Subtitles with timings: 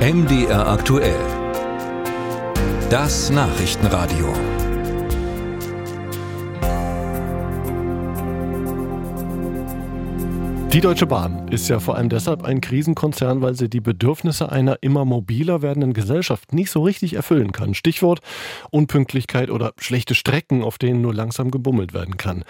[0.00, 1.20] MDR aktuell.
[2.88, 4.32] Das Nachrichtenradio.
[10.72, 14.78] Die Deutsche Bahn ist ja vor allem deshalb ein Krisenkonzern, weil sie die Bedürfnisse einer
[14.82, 17.74] immer mobiler werdenden Gesellschaft nicht so richtig erfüllen kann.
[17.74, 18.20] Stichwort
[18.70, 22.44] Unpünktlichkeit oder schlechte Strecken, auf denen nur langsam gebummelt werden kann.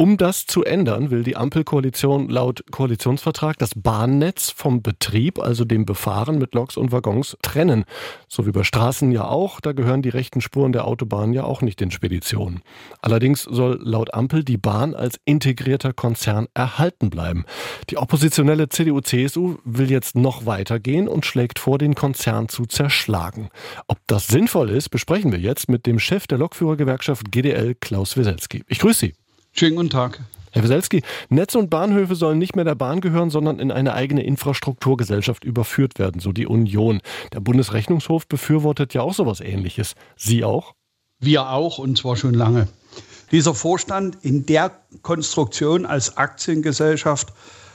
[0.00, 5.86] Um das zu ändern, will die Ampelkoalition laut Koalitionsvertrag das Bahnnetz vom Betrieb, also dem
[5.86, 7.84] Befahren mit Loks und Waggons, trennen.
[8.28, 11.62] So wie bei Straßen ja auch, da gehören die rechten Spuren der Autobahn ja auch
[11.62, 12.62] nicht den Speditionen.
[13.02, 17.44] Allerdings soll laut Ampel die Bahn als integrierter Konzern erhalten bleiben.
[17.90, 23.48] Die oppositionelle CDU-CSU will jetzt noch weitergehen und schlägt vor, den Konzern zu zerschlagen.
[23.88, 28.62] Ob das sinnvoll ist, besprechen wir jetzt mit dem Chef der Lokführergewerkschaft GDL, Klaus Wieselski.
[28.68, 29.14] Ich grüße Sie.
[29.58, 30.20] Schönen guten Tag.
[30.52, 34.22] Herr Weselski, Netze und Bahnhöfe sollen nicht mehr der Bahn gehören, sondern in eine eigene
[34.22, 37.00] Infrastrukturgesellschaft überführt werden, so die Union.
[37.32, 39.96] Der Bundesrechnungshof befürwortet ja auch sowas ähnliches.
[40.14, 40.74] Sie auch?
[41.18, 42.68] Wir auch, und zwar schon lange.
[43.32, 44.70] Dieser Vorstand in der
[45.02, 47.32] Konstruktion als Aktiengesellschaft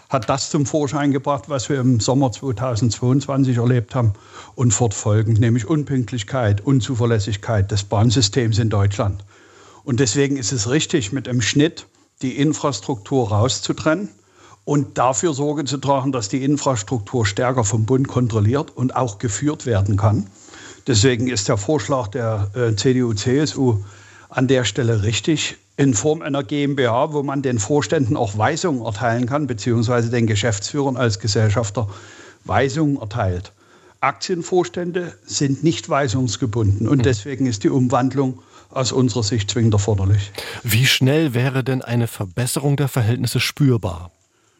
[0.07, 4.13] hat das zum Vorschein gebracht, was wir im Sommer 2022 erlebt haben
[4.55, 9.25] und fortfolgend, nämlich Unpünktlichkeit, Unzuverlässigkeit des Bahnsystems in Deutschland.
[9.83, 11.87] Und deswegen ist es richtig, mit einem Schnitt
[12.21, 14.09] die Infrastruktur rauszutrennen
[14.65, 19.65] und dafür Sorge zu tragen, dass die Infrastruktur stärker vom Bund kontrolliert und auch geführt
[19.65, 20.27] werden kann.
[20.87, 23.79] Deswegen ist der Vorschlag der äh, CDU-CSU
[24.29, 29.25] an der Stelle richtig in Form einer GmbH, wo man den Vorständen auch Weisungen erteilen
[29.25, 31.87] kann, beziehungsweise den Geschäftsführern als Gesellschafter
[32.45, 33.53] Weisungen erteilt.
[34.03, 37.03] Aktienvorstände sind nicht weisungsgebunden und hm.
[37.03, 40.31] deswegen ist die Umwandlung aus unserer Sicht zwingend erforderlich.
[40.63, 44.11] Wie schnell wäre denn eine Verbesserung der Verhältnisse spürbar?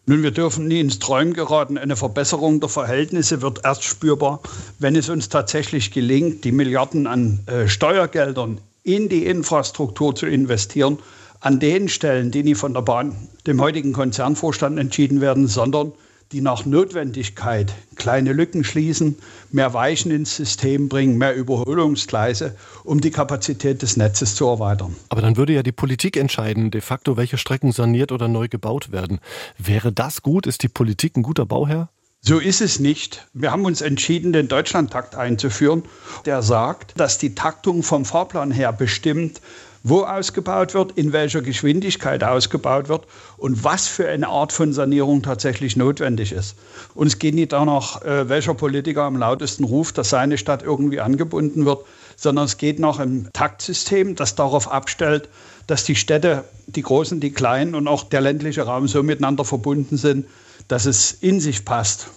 [0.06, 1.78] Nun, wir dürfen nie ins Träumen geraten.
[1.78, 4.42] Eine Verbesserung der Verhältnisse wird erst spürbar,
[4.78, 11.00] wenn es uns tatsächlich gelingt, die Milliarden an äh, Steuergeldern in die Infrastruktur zu investieren,
[11.40, 13.16] an den Stellen, die nicht von der Bahn,
[13.48, 15.94] dem heutigen Konzernvorstand entschieden werden, sondern
[16.34, 19.18] die nach Notwendigkeit kleine Lücken schließen,
[19.52, 24.96] mehr Weichen ins System bringen, mehr Überholungsgleise, um die Kapazität des Netzes zu erweitern.
[25.10, 28.92] Aber dann würde ja die Politik entscheiden, de facto, welche Strecken saniert oder neu gebaut
[28.92, 29.20] werden.
[29.60, 30.48] Wäre das gut?
[30.48, 31.90] Ist die Politik ein guter Bauherr?
[32.22, 33.28] So ist es nicht.
[33.34, 35.84] Wir haben uns entschieden, den Deutschlandtakt einzuführen,
[36.26, 39.42] der sagt, dass die Taktung vom Fahrplan her bestimmt,
[39.84, 43.06] wo ausgebaut wird, in welcher Geschwindigkeit ausgebaut wird
[43.38, 46.56] und was für eine Art von Sanierung tatsächlich notwendig ist.
[46.96, 51.02] Und es geht nicht danach, äh, welcher Politiker am lautesten ruft, dass seine Stadt irgendwie
[51.02, 51.86] angebunden wird,
[52.16, 55.28] sondern es geht nach einem Taktsystem, das darauf abstellt,
[55.68, 59.98] dass die Städte, die großen, die kleinen und auch der ländliche Raum so miteinander verbunden
[59.98, 60.26] sind,
[60.70, 62.08] dass es in sich passt.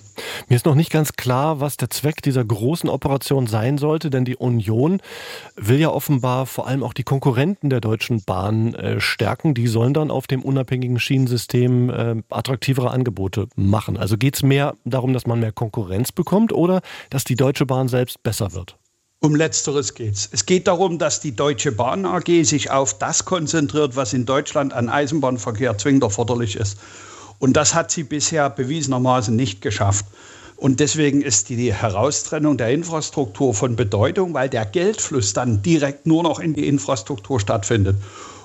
[0.49, 4.25] Mir ist noch nicht ganz klar, was der Zweck dieser großen Operation sein sollte, denn
[4.25, 5.01] die Union
[5.57, 9.55] will ja offenbar vor allem auch die Konkurrenten der Deutschen Bahn äh, stärken.
[9.55, 13.97] Die sollen dann auf dem unabhängigen Schienensystem äh, attraktivere Angebote machen.
[13.97, 17.89] Also geht es mehr darum, dass man mehr Konkurrenz bekommt oder dass die Deutsche Bahn
[17.89, 18.77] selbst besser wird?
[19.21, 20.29] Um letzteres geht's.
[20.31, 24.75] Es geht darum, dass die Deutsche Bahn AG sich auf das konzentriert, was in Deutschland
[24.75, 26.79] an Eisenbahnverkehr zwingend erforderlich ist.
[27.39, 30.07] Und das hat sie bisher bewiesenermaßen nicht geschafft.
[30.57, 36.23] Und deswegen ist die Heraustrennung der Infrastruktur von Bedeutung, weil der Geldfluss dann direkt nur
[36.23, 37.97] noch in die Infrastruktur stattfindet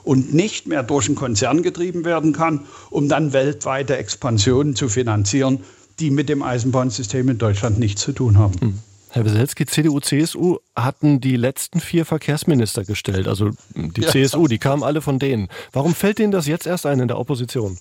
[0.04, 5.60] und nicht mehr durch einen Konzern getrieben werden kann, um dann weltweite Expansionen zu finanzieren,
[6.00, 8.60] die mit dem Eisenbahnsystem in Deutschland nichts zu tun haben.
[8.60, 8.80] Hm.
[9.14, 14.58] Herr Weselski, CDU, CSU hatten die letzten vier Verkehrsminister gestellt, also die ja, CSU, die
[14.58, 15.50] kamen alle von denen.
[15.74, 17.78] Warum fällt Ihnen das jetzt erst ein in der Opposition?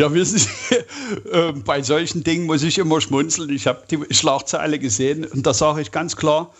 [0.00, 0.76] Ja, wissen Sie,
[1.30, 3.50] äh, bei solchen Dingen muss ich immer schmunzeln.
[3.50, 6.54] Ich habe die Schlagzeile gesehen und da sage ich ganz klar,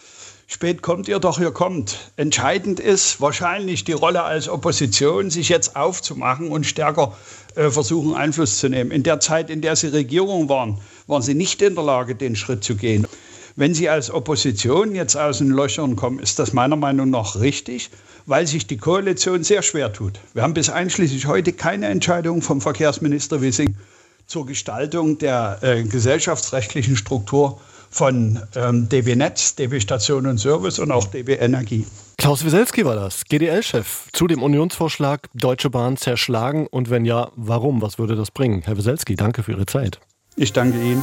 [0.47, 2.13] spät kommt ihr doch, ihr kommt.
[2.17, 7.17] Entscheidend ist wahrscheinlich die Rolle als Opposition, sich jetzt aufzumachen und stärker
[7.55, 8.91] äh, versuchen, Einfluss zu nehmen.
[8.91, 12.37] In der Zeit, in der Sie Regierung waren, waren Sie nicht in der Lage, den
[12.37, 13.07] Schritt zu gehen.
[13.61, 17.91] Wenn Sie als Opposition jetzt aus den Löchern kommen, ist das meiner Meinung nach richtig
[18.27, 20.21] weil sich die Koalition sehr schwer tut.
[20.35, 23.75] Wir haben bis einschließlich heute keine Entscheidung vom Verkehrsminister Wissing
[24.27, 27.61] zur Gestaltung der äh, gesellschaftsrechtlichen Struktur
[27.91, 31.85] von ähm, DB Netz, DB Station und Service und auch DB Energie.
[32.19, 37.83] Klaus Wieselski war das, GDL-Chef, zu dem Unionsvorschlag Deutsche Bahn zerschlagen und wenn ja, warum?
[37.83, 38.63] Was würde das bringen?
[38.65, 39.99] Herr Wieselski, danke für Ihre Zeit.
[40.37, 41.03] Ich danke Ihnen.